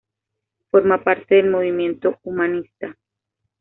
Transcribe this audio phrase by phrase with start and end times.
[0.71, 2.97] Forma parte del Movimiento Humanista.